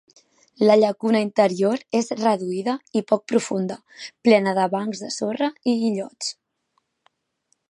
[0.69, 3.79] La llacuna interior és reduïda i poc profunda,
[4.29, 6.37] plena de bancs de sorra i illots.